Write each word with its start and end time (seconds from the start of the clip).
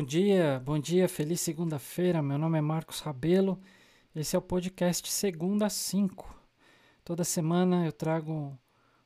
Bom 0.00 0.06
dia, 0.06 0.62
bom 0.64 0.78
dia, 0.78 1.06
feliz 1.06 1.42
segunda-feira. 1.42 2.22
Meu 2.22 2.38
nome 2.38 2.56
é 2.56 2.60
Marcos 2.62 3.00
Rabelo. 3.00 3.60
Esse 4.16 4.34
é 4.34 4.38
o 4.38 4.40
podcast 4.40 5.06
Segunda 5.12 5.66
a 5.66 5.68
5. 5.68 6.34
Toda 7.04 7.22
semana 7.22 7.84
eu 7.84 7.92
trago 7.92 8.58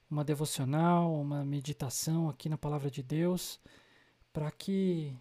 uma 0.09 0.22
devocional, 0.22 1.12
uma 1.12 1.45
meditação 1.45 2.29
aqui 2.29 2.49
na 2.49 2.57
Palavra 2.57 2.93
de 2.93 3.03
Deus, 3.03 3.59
para 4.32 4.53
que 4.53 5.18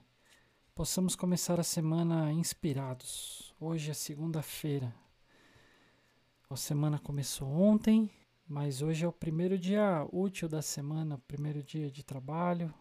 possamos 0.76 1.16
começar 1.16 1.60
a 1.60 1.64
semana 1.64 2.32
inspirados. 2.32 3.52
Hoje 3.60 3.90
é 3.90 3.96
segunda-feira. 3.96 4.94
A 6.52 6.56
semana 6.56 7.00
começou 7.00 7.48
ontem, 7.48 8.12
mas 8.48 8.84
hoje 8.84 9.06
é 9.06 9.08
o 9.08 9.12
primeiro 9.12 9.58
dia 9.58 10.08
útil 10.12 10.48
da 10.48 10.62
semana, 10.62 11.20
primeiro 11.28 11.64
dia 11.64 11.90
de 11.90 12.04
trabalho, 12.04 12.72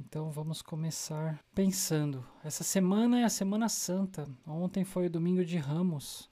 então 0.00 0.30
vamos 0.30 0.62
começar 0.62 1.44
pensando. 1.54 2.24
Essa 2.44 2.62
semana 2.62 3.20
é 3.20 3.24
a 3.24 3.28
Semana 3.28 3.68
Santa. 3.68 4.26
Ontem 4.46 4.84
foi 4.84 5.06
o 5.06 5.10
domingo 5.10 5.44
de 5.44 5.56
Ramos. 5.56 6.30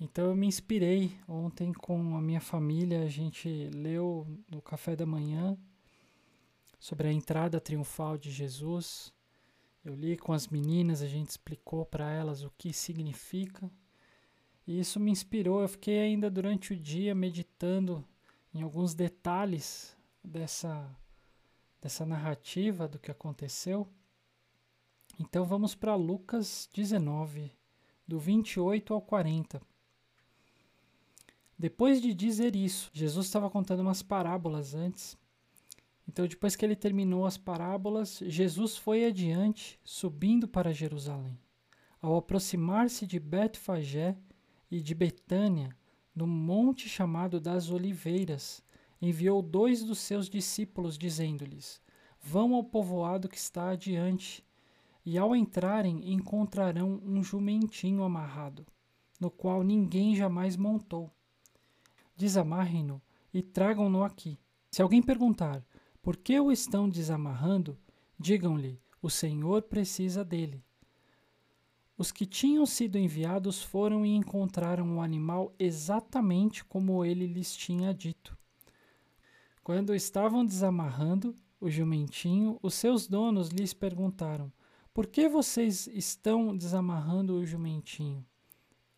Então 0.00 0.28
eu 0.28 0.36
me 0.36 0.46
inspirei 0.46 1.18
ontem 1.28 1.72
com 1.72 2.16
a 2.16 2.22
minha 2.22 2.40
família. 2.40 3.02
A 3.02 3.08
gente 3.08 3.68
leu 3.74 4.26
no 4.48 4.62
café 4.62 4.94
da 4.94 5.04
manhã 5.04 5.58
sobre 6.78 7.08
a 7.08 7.12
entrada 7.12 7.60
triunfal 7.60 8.16
de 8.16 8.30
Jesus. 8.30 9.12
Eu 9.84 9.94
li 9.94 10.16
com 10.16 10.32
as 10.32 10.46
meninas, 10.46 11.02
a 11.02 11.08
gente 11.08 11.30
explicou 11.30 11.84
para 11.84 12.10
elas 12.10 12.42
o 12.42 12.52
que 12.56 12.72
significa. 12.72 13.70
E 14.66 14.78
isso 14.78 15.00
me 15.00 15.10
inspirou. 15.10 15.62
Eu 15.62 15.68
fiquei 15.68 15.98
ainda 15.98 16.30
durante 16.30 16.72
o 16.72 16.76
dia 16.76 17.14
meditando 17.14 18.04
em 18.54 18.62
alguns 18.62 18.94
detalhes 18.94 19.96
dessa 20.22 20.88
dessa 21.80 22.04
narrativa 22.04 22.86
do 22.86 22.98
que 22.98 23.10
aconteceu. 23.10 23.88
Então 25.18 25.44
vamos 25.44 25.74
para 25.74 25.94
Lucas 25.94 26.68
19, 26.72 27.52
do 28.06 28.18
28 28.18 28.94
ao 28.94 29.00
40. 29.00 29.60
Depois 31.58 32.00
de 32.00 32.14
dizer 32.14 32.56
isso, 32.56 32.90
Jesus 32.92 33.26
estava 33.26 33.50
contando 33.50 33.80
umas 33.80 34.02
parábolas 34.02 34.74
antes. 34.74 35.18
Então, 36.08 36.26
depois 36.26 36.56
que 36.56 36.64
ele 36.64 36.74
terminou 36.74 37.26
as 37.26 37.36
parábolas, 37.36 38.18
Jesus 38.26 38.76
foi 38.76 39.04
adiante, 39.04 39.78
subindo 39.84 40.48
para 40.48 40.72
Jerusalém. 40.72 41.38
Ao 42.00 42.16
aproximar-se 42.16 43.06
de 43.06 43.20
Betfagé 43.20 44.16
e 44.70 44.80
de 44.80 44.94
Betânia, 44.94 45.76
no 46.14 46.26
monte 46.26 46.88
chamado 46.88 47.38
das 47.38 47.70
Oliveiras, 47.70 48.62
enviou 49.00 49.40
dois 49.40 49.82
dos 49.82 49.98
seus 49.98 50.28
discípulos, 50.28 50.98
dizendo-lhes: 50.98 51.80
Vão 52.20 52.54
ao 52.54 52.64
povoado 52.64 53.28
que 53.28 53.38
está 53.38 53.70
adiante, 53.70 54.44
e 55.04 55.16
ao 55.16 55.34
entrarem 55.34 56.12
encontrarão 56.12 57.00
um 57.04 57.22
jumentinho 57.22 58.02
amarrado, 58.02 58.66
no 59.18 59.30
qual 59.30 59.62
ninguém 59.62 60.14
jamais 60.14 60.56
montou. 60.56 61.10
Desamarrem-no 62.16 63.00
e 63.32 63.42
tragam-no 63.42 64.04
aqui. 64.04 64.38
Se 64.70 64.82
alguém 64.82 65.02
perguntar 65.02 65.64
por 66.02 66.16
que 66.16 66.38
o 66.38 66.52
estão 66.52 66.88
desamarrando, 66.88 67.78
digam-lhe: 68.18 68.78
o 69.00 69.08
Senhor 69.08 69.62
precisa 69.62 70.24
dele. 70.24 70.62
Os 71.96 72.10
que 72.10 72.24
tinham 72.24 72.64
sido 72.64 72.96
enviados 72.96 73.62
foram 73.62 74.06
e 74.06 74.14
encontraram 74.14 74.96
o 74.96 75.02
animal 75.02 75.54
exatamente 75.58 76.64
como 76.64 77.04
ele 77.04 77.26
lhes 77.26 77.54
tinha 77.54 77.92
dito. 77.92 78.39
Quando 79.72 79.94
estavam 79.94 80.44
desamarrando 80.44 81.32
o 81.60 81.70
jumentinho, 81.70 82.58
os 82.60 82.74
seus 82.74 83.06
donos 83.06 83.50
lhes 83.50 83.72
perguntaram: 83.72 84.52
Por 84.92 85.06
que 85.06 85.28
vocês 85.28 85.86
estão 85.86 86.56
desamarrando 86.56 87.34
o 87.34 87.46
jumentinho? 87.46 88.26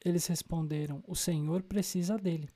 Eles 0.02 0.26
responderam: 0.26 1.04
O 1.06 1.14
Senhor 1.14 1.62
precisa 1.62 2.16
dele. 2.16 2.48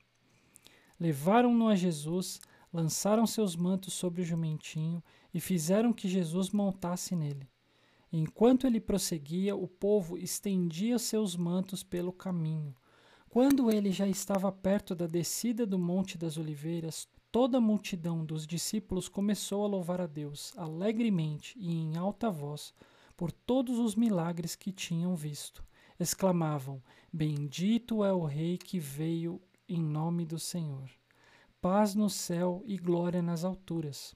Levaram-no 0.99 1.67
a 1.67 1.75
Jesus, 1.75 2.41
lançaram 2.73 3.27
seus 3.27 3.55
mantos 3.55 3.93
sobre 3.93 4.23
o 4.23 4.25
jumentinho 4.25 5.03
e 5.31 5.39
fizeram 5.39 5.93
que 5.93 6.09
Jesus 6.09 6.49
montasse 6.49 7.15
nele. 7.15 7.47
Enquanto 8.11 8.65
ele 8.65 8.81
prosseguia, 8.81 9.55
o 9.55 9.67
povo 9.67 10.17
estendia 10.17 10.97
seus 10.97 11.35
mantos 11.35 11.83
pelo 11.83 12.11
caminho. 12.11 12.75
Quando 13.29 13.69
ele 13.69 13.91
já 13.91 14.07
estava 14.07 14.51
perto 14.51 14.95
da 14.95 15.05
descida 15.05 15.67
do 15.67 15.77
Monte 15.77 16.17
das 16.17 16.35
Oliveiras, 16.35 17.07
Toda 17.29 17.57
a 17.57 17.61
multidão 17.61 18.23
dos 18.23 18.47
discípulos 18.47 19.09
começou 19.09 19.65
a 19.65 19.67
louvar 19.67 19.99
a 19.99 20.07
Deus 20.07 20.57
alegremente 20.57 21.57
e 21.59 21.75
em 21.75 21.97
alta 21.97 22.31
voz 22.31 22.73
por 23.17 23.33
todos 23.33 23.77
os 23.79 23.95
milagres 23.95 24.55
que 24.55 24.71
tinham 24.71 25.13
visto. 25.13 25.61
Exclamavam: 25.99 26.81
Bendito 27.11 28.01
é 28.03 28.13
o 28.13 28.23
Rei 28.23 28.57
que 28.57 28.79
veio 28.79 29.41
em 29.67 29.83
nome 29.83 30.25
do 30.25 30.39
Senhor. 30.39 30.89
Paz 31.59 31.93
no 31.93 32.09
céu 32.09 32.63
e 32.65 32.77
glória 32.77 33.21
nas 33.21 33.43
alturas. 33.43 34.15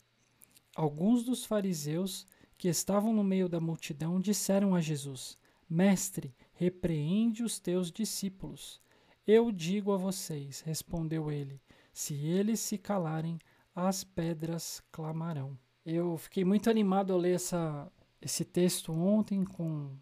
Alguns 0.73 1.25
dos 1.25 1.43
fariseus 1.43 2.25
que 2.57 2.69
estavam 2.69 3.11
no 3.11 3.25
meio 3.25 3.49
da 3.49 3.59
multidão 3.59 4.21
disseram 4.21 4.73
a 4.73 4.79
Jesus: 4.79 5.37
Mestre, 5.69 6.33
repreende 6.53 7.43
os 7.43 7.59
teus 7.59 7.91
discípulos. 7.91 8.79
Eu 9.27 9.51
digo 9.51 9.91
a 9.91 9.97
vocês, 9.97 10.61
respondeu 10.61 11.29
ele 11.29 11.59
se 11.93 12.13
eles 12.13 12.59
se 12.59 12.77
calarem, 12.77 13.39
as 13.75 14.03
pedras 14.03 14.81
clamarão. 14.91 15.57
Eu 15.85 16.17
fiquei 16.17 16.45
muito 16.45 16.69
animado 16.69 17.13
ao 17.13 17.19
ler 17.19 17.35
essa, 17.35 17.91
esse 18.21 18.45
texto 18.45 18.91
ontem 18.91 19.43
com, 19.43 19.95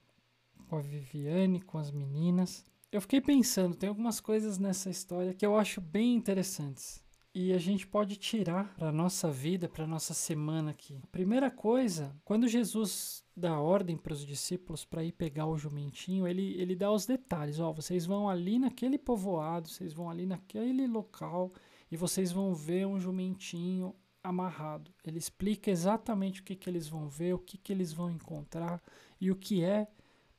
com 0.68 0.76
a 0.76 0.82
Viviane, 0.82 1.62
com 1.62 1.78
as 1.78 1.92
meninas. 1.92 2.66
Eu 2.92 3.02
fiquei 3.02 3.22
pensando, 3.22 3.76
tem 3.76 3.90
algumas 3.90 4.20
coisas 4.20 4.58
nessa 4.58 4.90
história 4.90 5.34
que 5.34 5.46
eu 5.46 5.56
acho 5.56 5.80
bem 5.80 6.16
interessantes 6.16 7.04
e 7.34 7.54
a 7.54 7.58
gente 7.58 7.86
pode 7.86 8.16
tirar 8.16 8.74
para 8.76 8.90
a 8.90 8.92
nossa 8.92 9.30
vida, 9.30 9.70
para 9.70 9.84
a 9.84 9.88
nossa 9.88 10.14
semana 10.14 10.72
aqui. 10.72 11.00
A 11.04 11.08
primeira 11.08 11.52
coisa, 11.52 12.16
quando 12.26 12.48
Jesus 12.48 13.24
dá 13.36 13.60
ordem 13.60 13.96
para 13.96 14.14
os 14.14 14.26
discípulos 14.26 14.84
para 14.84 15.04
ir 15.04 15.12
pegar 15.12 15.46
o 15.46 15.58
jumentinho, 15.58 16.28
ele, 16.28 16.60
ele 16.60 16.76
dá 16.76 16.92
os 16.92 17.06
detalhes. 17.06 17.60
Ó, 17.60 17.72
vocês 17.72 18.06
vão 18.06 18.28
ali 18.28 18.58
naquele 18.58 18.98
povoado, 18.98 19.70
vocês 19.70 19.94
vão 19.94 20.10
ali 20.10 20.26
naquele 20.26 20.88
local 20.88 21.54
e 21.92 21.98
vocês 21.98 22.32
vão 22.32 22.54
ver 22.54 22.86
um 22.86 23.00
jumentinho 23.00 23.96
amarrado. 24.24 24.94
Ele 25.04 25.18
explica 25.18 25.72
exatamente 25.72 26.42
o 26.42 26.44
que, 26.44 26.56
que 26.56 26.70
eles 26.70 26.88
vão 26.88 27.10
ver, 27.10 27.34
o 27.34 27.40
que, 27.40 27.58
que 27.58 27.72
eles 27.72 27.94
vão 27.94 28.12
encontrar 28.12 28.82
e 29.20 29.32
o 29.32 29.36
que 29.36 29.64
é 29.64 29.88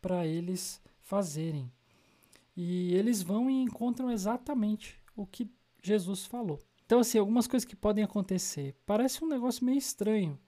para 0.01 0.27
eles 0.27 0.81
fazerem. 1.01 1.73
E 2.57 2.95
eles 2.95 3.23
vão 3.23 3.51
e 3.51 3.63
encontram 3.63 4.11
exatamente 4.11 4.99
o 5.17 5.27
que 5.27 5.51
Jesus 5.83 6.27
falou. 6.27 6.59
Então, 6.85 7.01
assim, 7.01 7.19
algumas 7.19 7.47
coisas 7.47 7.65
que 7.65 7.77
podem 7.77 8.05
acontecer. 8.05 8.75
Parece 8.85 9.25
um 9.25 9.29
negócio 9.29 9.65
meio 9.65 9.79
estranho. 9.79 10.39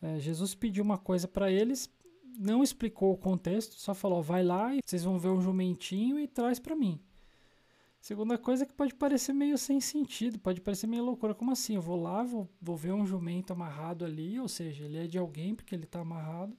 É, 0.00 0.18
Jesus 0.20 0.54
pediu 0.54 0.84
uma 0.84 0.98
coisa 0.98 1.26
para 1.26 1.50
eles, 1.50 1.90
não 2.38 2.62
explicou 2.62 3.12
o 3.12 3.16
contexto, 3.16 3.74
só 3.74 3.94
falou: 3.94 4.22
vai 4.22 4.42
lá 4.42 4.74
e 4.74 4.80
vocês 4.84 5.02
vão 5.02 5.18
ver 5.18 5.28
um 5.28 5.40
jumentinho 5.40 6.18
e 6.18 6.28
traz 6.28 6.58
para 6.58 6.76
mim. 6.76 7.00
Segunda 8.06 8.38
coisa 8.38 8.62
é 8.62 8.66
que 8.66 8.72
pode 8.72 8.94
parecer 8.94 9.32
meio 9.32 9.58
sem 9.58 9.80
sentido, 9.80 10.38
pode 10.38 10.60
parecer 10.60 10.86
meio 10.86 11.02
loucura. 11.02 11.34
Como 11.34 11.50
assim? 11.50 11.74
Eu 11.74 11.82
vou 11.82 12.00
lá, 12.00 12.22
vou, 12.22 12.48
vou 12.62 12.76
ver 12.76 12.92
um 12.92 13.04
jumento 13.04 13.52
amarrado 13.52 14.04
ali, 14.04 14.38
ou 14.38 14.46
seja, 14.46 14.84
ele 14.84 14.96
é 14.96 15.08
de 15.08 15.18
alguém 15.18 15.56
porque 15.56 15.74
ele 15.74 15.82
está 15.82 16.02
amarrado. 16.02 16.56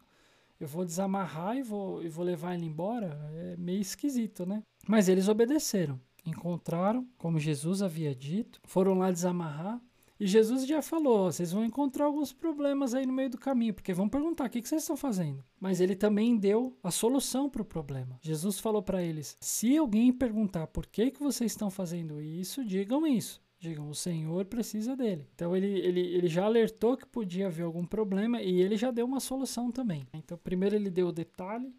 Eu 0.59 0.67
vou 0.67 0.83
desamarrar 0.83 1.55
e 1.55 1.63
vou, 1.63 2.03
e 2.03 2.09
vou 2.09 2.25
levar 2.25 2.53
ele 2.53 2.65
embora? 2.65 3.17
É 3.33 3.55
meio 3.55 3.79
esquisito, 3.79 4.45
né? 4.45 4.61
Mas 4.85 5.07
eles 5.07 5.29
obedeceram. 5.29 5.97
Encontraram, 6.25 7.07
como 7.17 7.39
Jesus 7.39 7.81
havia 7.81 8.13
dito, 8.13 8.59
foram 8.65 8.97
lá 8.97 9.09
desamarrar. 9.09 9.79
E 10.19 10.25
Jesus 10.25 10.65
já 10.65 10.81
falou: 10.81 11.31
vocês 11.31 11.51
vão 11.51 11.63
encontrar 11.63 12.05
alguns 12.05 12.33
problemas 12.33 12.93
aí 12.93 13.05
no 13.05 13.13
meio 13.13 13.29
do 13.29 13.37
caminho, 13.37 13.73
porque 13.73 13.93
vão 13.93 14.09
perguntar: 14.09 14.45
o 14.45 14.49
que, 14.49 14.61
que 14.61 14.67
vocês 14.67 14.81
estão 14.81 14.97
fazendo? 14.97 15.43
Mas 15.59 15.79
ele 15.79 15.95
também 15.95 16.37
deu 16.37 16.75
a 16.83 16.89
solução 16.89 17.49
para 17.49 17.61
o 17.61 17.65
problema. 17.65 18.19
Jesus 18.21 18.59
falou 18.59 18.81
para 18.81 19.03
eles: 19.03 19.37
se 19.39 19.77
alguém 19.77 20.11
perguntar 20.11 20.67
por 20.67 20.87
que, 20.87 21.11
que 21.11 21.21
vocês 21.21 21.51
estão 21.51 21.69
fazendo 21.69 22.21
isso, 22.21 22.65
digam 22.65 23.05
isso. 23.05 23.45
Digam, 23.59 23.89
o 23.89 23.95
Senhor 23.95 24.45
precisa 24.45 24.95
dele. 24.95 25.27
Então 25.33 25.55
ele, 25.55 25.79
ele, 25.79 25.99
ele 25.99 26.27
já 26.27 26.45
alertou 26.45 26.95
que 26.95 27.07
podia 27.07 27.47
haver 27.47 27.63
algum 27.63 27.85
problema 27.85 28.39
e 28.39 28.61
ele 28.61 28.77
já 28.77 28.91
deu 28.91 29.05
uma 29.05 29.19
solução 29.19 29.71
também. 29.71 30.07
Então, 30.13 30.37
primeiro 30.37 30.75
ele 30.75 30.91
deu 30.91 31.07
o 31.07 31.11
detalhe, 31.11 31.73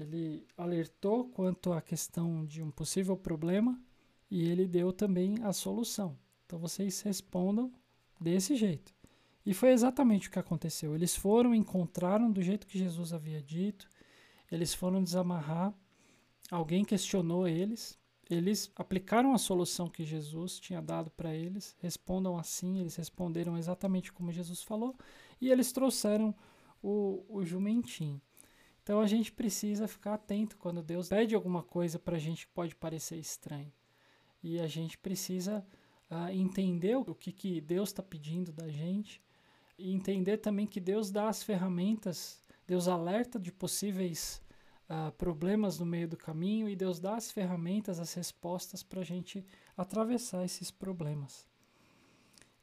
ele 0.00 0.46
alertou 0.56 1.28
quanto 1.28 1.74
à 1.74 1.82
questão 1.82 2.44
de 2.46 2.62
um 2.62 2.70
possível 2.70 3.18
problema 3.18 3.78
e 4.30 4.48
ele 4.48 4.66
deu 4.66 4.94
também 4.94 5.36
a 5.42 5.52
solução. 5.52 6.16
Então 6.52 6.60
vocês 6.60 7.00
respondam 7.00 7.72
desse 8.20 8.54
jeito. 8.56 8.94
E 9.44 9.54
foi 9.54 9.70
exatamente 9.70 10.28
o 10.28 10.30
que 10.30 10.38
aconteceu. 10.38 10.94
Eles 10.94 11.16
foram, 11.16 11.54
encontraram 11.54 12.30
do 12.30 12.42
jeito 12.42 12.66
que 12.66 12.78
Jesus 12.78 13.14
havia 13.14 13.40
dito, 13.40 13.88
eles 14.50 14.74
foram 14.74 15.02
desamarrar, 15.02 15.72
alguém 16.50 16.84
questionou 16.84 17.48
eles, 17.48 17.98
eles 18.28 18.70
aplicaram 18.76 19.32
a 19.32 19.38
solução 19.38 19.88
que 19.88 20.04
Jesus 20.04 20.60
tinha 20.60 20.82
dado 20.82 21.10
para 21.12 21.34
eles, 21.34 21.74
respondam 21.80 22.36
assim, 22.36 22.80
eles 22.80 22.96
responderam 22.96 23.56
exatamente 23.56 24.12
como 24.12 24.30
Jesus 24.30 24.62
falou, 24.62 24.94
e 25.40 25.50
eles 25.50 25.72
trouxeram 25.72 26.34
o, 26.82 27.24
o 27.30 27.42
jumentinho. 27.42 28.20
Então 28.82 29.00
a 29.00 29.06
gente 29.06 29.32
precisa 29.32 29.88
ficar 29.88 30.12
atento 30.12 30.58
quando 30.58 30.82
Deus 30.82 31.08
pede 31.08 31.34
alguma 31.34 31.62
coisa 31.62 31.98
para 31.98 32.16
a 32.16 32.20
gente 32.20 32.46
que 32.46 32.52
pode 32.52 32.76
parecer 32.76 33.16
estranho. 33.16 33.72
E 34.42 34.60
a 34.60 34.66
gente 34.66 34.98
precisa 34.98 35.64
uh, 36.12 36.30
entender 36.30 36.94
o 36.94 37.14
que, 37.14 37.32
que 37.32 37.60
Deus 37.60 37.88
está 37.88 38.02
pedindo 38.02 38.52
da 38.52 38.68
gente 38.68 39.22
e 39.78 39.92
entender 39.92 40.36
também 40.36 40.66
que 40.66 40.78
Deus 40.78 41.10
dá 41.10 41.28
as 41.28 41.42
ferramentas, 41.42 42.40
Deus 42.66 42.86
alerta 42.86 43.40
de 43.40 43.50
possíveis 43.50 44.42
uh, 44.88 45.10
problemas 45.12 45.78
no 45.78 45.86
meio 45.86 46.06
do 46.06 46.16
caminho 46.16 46.68
e 46.68 46.76
Deus 46.76 47.00
dá 47.00 47.16
as 47.16 47.32
ferramentas, 47.32 47.98
as 47.98 48.12
respostas 48.12 48.82
para 48.82 49.00
a 49.00 49.04
gente 49.04 49.44
atravessar 49.76 50.44
esses 50.44 50.70
problemas. 50.70 51.46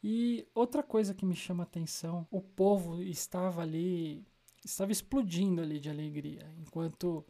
E 0.01 0.47
outra 0.53 0.81
coisa 0.81 1.13
que 1.13 1.25
me 1.25 1.35
chama 1.35 1.63
a 1.63 1.65
atenção, 1.65 2.25
o 2.31 2.41
povo 2.41 3.01
estava 3.01 3.61
ali, 3.61 4.25
estava 4.63 4.91
explodindo 4.91 5.61
ali 5.61 5.79
de 5.79 5.89
alegria, 5.89 6.49
enquanto 6.57 7.25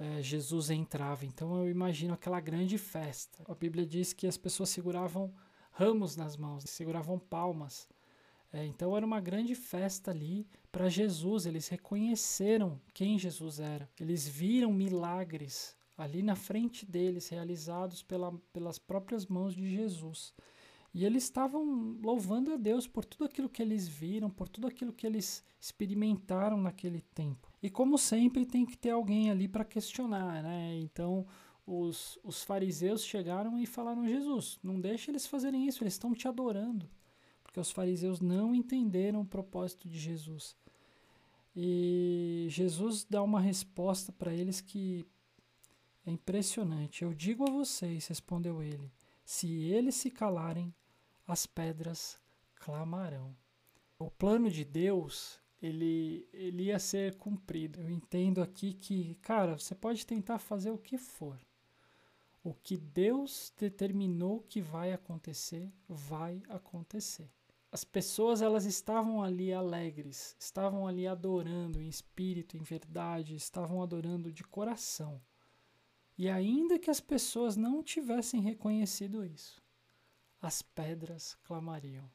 é, 0.00 0.22
Jesus 0.22 0.70
entrava. 0.70 1.26
Então 1.26 1.58
eu 1.58 1.68
imagino 1.68 2.14
aquela 2.14 2.40
grande 2.40 2.78
festa. 2.78 3.44
A 3.46 3.54
Bíblia 3.54 3.86
diz 3.86 4.14
que 4.14 4.26
as 4.26 4.38
pessoas 4.38 4.70
seguravam 4.70 5.32
ramos 5.72 6.16
nas 6.16 6.38
mãos, 6.38 6.64
seguravam 6.64 7.18
palmas. 7.18 7.86
É, 8.50 8.64
então 8.64 8.96
era 8.96 9.04
uma 9.04 9.20
grande 9.20 9.54
festa 9.54 10.10
ali 10.10 10.48
para 10.72 10.88
Jesus. 10.88 11.44
Eles 11.44 11.68
reconheceram 11.68 12.80
quem 12.94 13.18
Jesus 13.18 13.60
era. 13.60 13.88
Eles 14.00 14.26
viram 14.26 14.72
milagres 14.72 15.76
ali 15.98 16.22
na 16.22 16.34
frente 16.34 16.86
deles 16.86 17.28
realizados 17.28 18.02
pela, 18.02 18.32
pelas 18.54 18.78
próprias 18.78 19.26
mãos 19.26 19.54
de 19.54 19.68
Jesus. 19.68 20.32
E 20.94 21.04
eles 21.04 21.24
estavam 21.24 21.98
louvando 22.02 22.54
a 22.54 22.56
Deus 22.56 22.86
por 22.86 23.04
tudo 23.04 23.26
aquilo 23.26 23.50
que 23.50 23.60
eles 23.60 23.86
viram, 23.86 24.30
por 24.30 24.48
tudo 24.48 24.66
aquilo 24.66 24.94
que 24.94 25.06
eles 25.06 25.44
experimentaram 25.60 26.56
naquele 26.56 27.02
tempo. 27.14 27.49
E 27.62 27.68
como 27.68 27.98
sempre, 27.98 28.46
tem 28.46 28.64
que 28.64 28.76
ter 28.76 28.90
alguém 28.90 29.30
ali 29.30 29.46
para 29.46 29.64
questionar, 29.64 30.42
né? 30.42 30.78
Então, 30.80 31.26
os, 31.66 32.18
os 32.24 32.42
fariseus 32.42 33.04
chegaram 33.04 33.58
e 33.58 33.66
falaram: 33.66 34.08
Jesus, 34.08 34.58
não 34.62 34.80
deixe 34.80 35.10
eles 35.10 35.26
fazerem 35.26 35.66
isso, 35.66 35.82
eles 35.82 35.94
estão 35.94 36.14
te 36.14 36.26
adorando. 36.26 36.88
Porque 37.42 37.60
os 37.60 37.70
fariseus 37.70 38.20
não 38.20 38.54
entenderam 38.54 39.20
o 39.20 39.26
propósito 39.26 39.88
de 39.88 39.98
Jesus. 39.98 40.56
E 41.54 42.46
Jesus 42.48 43.04
dá 43.04 43.22
uma 43.22 43.40
resposta 43.40 44.12
para 44.12 44.32
eles 44.32 44.60
que 44.60 45.04
é 46.06 46.10
impressionante. 46.10 47.02
Eu 47.02 47.12
digo 47.12 47.48
a 47.48 47.52
vocês, 47.52 48.06
respondeu 48.06 48.62
ele, 48.62 48.92
se 49.24 49.48
eles 49.64 49.96
se 49.96 50.10
calarem, 50.10 50.74
as 51.26 51.46
pedras 51.46 52.20
clamarão. 52.54 53.36
O 53.98 54.10
plano 54.10 54.50
de 54.50 54.64
Deus, 54.64 55.40
ele, 55.60 56.26
ele 56.32 56.64
ia 56.64 56.78
ser 56.78 57.16
cumprido. 57.16 57.80
Eu 57.80 57.90
entendo 57.90 58.42
aqui 58.42 58.72
que, 58.72 59.14
cara, 59.16 59.58
você 59.58 59.74
pode 59.74 60.06
tentar 60.06 60.38
fazer 60.38 60.70
o 60.70 60.78
que 60.78 60.96
for. 60.96 61.38
O 62.42 62.54
que 62.54 62.76
Deus 62.76 63.52
determinou 63.58 64.40
que 64.48 64.62
vai 64.62 64.92
acontecer, 64.92 65.70
vai 65.86 66.42
acontecer. 66.48 67.30
As 67.70 67.84
pessoas 67.84 68.42
elas 68.42 68.64
estavam 68.64 69.22
ali 69.22 69.52
alegres, 69.52 70.34
estavam 70.38 70.88
ali 70.88 71.06
adorando 71.06 71.80
em 71.80 71.88
espírito, 71.88 72.56
em 72.56 72.62
verdade, 72.62 73.36
estavam 73.36 73.82
adorando 73.82 74.32
de 74.32 74.42
coração. 74.42 75.20
E 76.18 76.28
ainda 76.28 76.78
que 76.78 76.90
as 76.90 77.00
pessoas 77.00 77.56
não 77.56 77.82
tivessem 77.82 78.40
reconhecido 78.40 79.24
isso, 79.24 79.62
as 80.40 80.62
pedras 80.62 81.36
clamariam. 81.44 82.10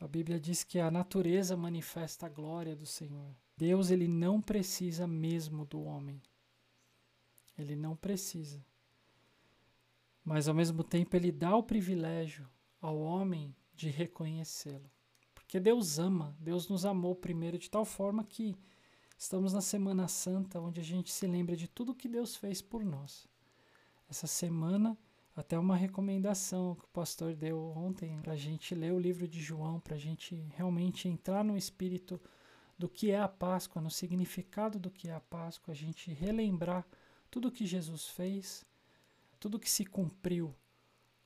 A 0.00 0.08
Bíblia 0.08 0.40
diz 0.40 0.64
que 0.64 0.78
a 0.78 0.90
natureza 0.90 1.54
manifesta 1.58 2.24
a 2.24 2.28
glória 2.30 2.74
do 2.74 2.86
Senhor. 2.86 3.36
Deus 3.54 3.90
ele 3.90 4.08
não 4.08 4.40
precisa 4.40 5.06
mesmo 5.06 5.66
do 5.66 5.82
homem. 5.82 6.22
Ele 7.58 7.76
não 7.76 7.94
precisa. 7.94 8.64
Mas 10.24 10.48
ao 10.48 10.54
mesmo 10.54 10.82
tempo 10.82 11.14
ele 11.14 11.30
dá 11.30 11.54
o 11.54 11.62
privilégio 11.62 12.48
ao 12.80 12.98
homem 12.98 13.54
de 13.74 13.90
reconhecê-lo. 13.90 14.90
Porque 15.34 15.60
Deus 15.60 15.98
ama, 15.98 16.34
Deus 16.40 16.66
nos 16.66 16.86
amou 16.86 17.14
primeiro 17.14 17.58
de 17.58 17.70
tal 17.70 17.84
forma 17.84 18.24
que 18.24 18.56
estamos 19.18 19.52
na 19.52 19.60
Semana 19.60 20.08
Santa, 20.08 20.58
onde 20.58 20.80
a 20.80 20.84
gente 20.84 21.12
se 21.12 21.26
lembra 21.26 21.54
de 21.54 21.68
tudo 21.68 21.94
que 21.94 22.08
Deus 22.08 22.36
fez 22.36 22.62
por 22.62 22.82
nós. 22.82 23.28
Essa 24.08 24.26
semana 24.26 24.96
até 25.34 25.58
uma 25.58 25.76
recomendação 25.76 26.74
que 26.74 26.84
o 26.84 26.88
pastor 26.88 27.34
deu 27.34 27.72
ontem 27.76 28.20
para 28.20 28.32
a 28.32 28.36
gente 28.36 28.74
ler 28.74 28.92
o 28.92 28.98
livro 28.98 29.28
de 29.28 29.40
João, 29.40 29.80
para 29.80 29.94
a 29.94 29.98
gente 29.98 30.34
realmente 30.56 31.08
entrar 31.08 31.44
no 31.44 31.56
espírito 31.56 32.20
do 32.78 32.88
que 32.88 33.10
é 33.10 33.20
a 33.20 33.28
Páscoa, 33.28 33.80
no 33.80 33.90
significado 33.90 34.78
do 34.78 34.90
que 34.90 35.08
é 35.08 35.14
a 35.14 35.20
Páscoa, 35.20 35.72
a 35.72 35.76
gente 35.76 36.12
relembrar 36.12 36.86
tudo 37.30 37.52
que 37.52 37.66
Jesus 37.66 38.08
fez, 38.08 38.64
tudo 39.38 39.60
que 39.60 39.70
se 39.70 39.84
cumpriu 39.84 40.54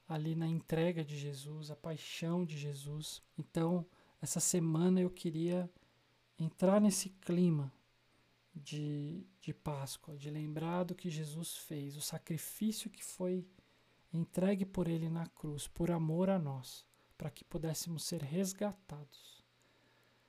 ali 0.08 0.34
na 0.34 0.46
entrega 0.46 1.04
de 1.04 1.16
Jesus, 1.16 1.70
a 1.70 1.76
paixão 1.76 2.44
de 2.44 2.58
Jesus. 2.58 3.22
Então, 3.38 3.86
essa 4.20 4.40
semana 4.40 5.00
eu 5.00 5.10
queria 5.10 5.70
entrar 6.38 6.80
nesse 6.80 7.08
clima 7.08 7.72
de, 8.54 9.26
de 9.40 9.52
Páscoa, 9.52 10.16
de 10.16 10.30
lembrar 10.30 10.84
do 10.84 10.94
que 10.94 11.10
Jesus 11.10 11.56
fez, 11.56 11.96
o 11.96 12.00
sacrifício 12.00 12.90
que 12.90 13.02
foi 13.02 13.46
entregue 14.14 14.64
por 14.64 14.88
Ele 14.88 15.08
na 15.08 15.26
cruz, 15.26 15.66
por 15.66 15.90
amor 15.90 16.30
a 16.30 16.38
nós, 16.38 16.86
para 17.18 17.30
que 17.30 17.44
pudéssemos 17.44 18.04
ser 18.04 18.22
resgatados. 18.22 19.44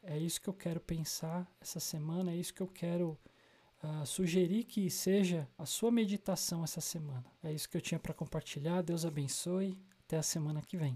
É 0.01 0.17
isso 0.17 0.41
que 0.41 0.47
eu 0.47 0.53
quero 0.53 0.79
pensar 0.79 1.51
essa 1.59 1.79
semana, 1.79 2.31
é 2.31 2.35
isso 2.35 2.53
que 2.53 2.61
eu 2.61 2.67
quero 2.67 3.17
uh, 3.83 4.05
sugerir 4.05 4.63
que 4.65 4.89
seja 4.89 5.47
a 5.57 5.65
sua 5.65 5.91
meditação 5.91 6.63
essa 6.63 6.81
semana. 6.81 7.25
É 7.43 7.51
isso 7.51 7.69
que 7.69 7.77
eu 7.77 7.81
tinha 7.81 7.99
para 7.99 8.13
compartilhar. 8.13 8.81
Deus 8.81 9.05
abençoe. 9.05 9.77
Até 10.05 10.17
a 10.17 10.23
semana 10.23 10.61
que 10.61 10.77
vem. 10.77 10.93